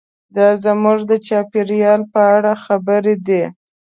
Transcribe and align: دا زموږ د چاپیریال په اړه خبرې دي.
دا 0.35 0.47
زموږ 0.63 0.99
د 1.11 1.13
چاپیریال 1.27 2.01
په 2.13 2.21
اړه 2.35 2.53
خبرې 2.65 3.15
دي. 3.27 3.43